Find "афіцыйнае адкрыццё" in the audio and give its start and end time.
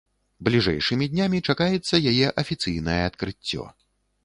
2.45-3.71